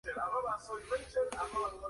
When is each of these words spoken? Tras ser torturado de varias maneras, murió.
Tras 0.03 0.15
ser 0.15 0.23
torturado 0.23 0.77
de 0.77 0.89
varias 0.89 1.15
maneras, 1.31 1.53
murió. 1.53 1.79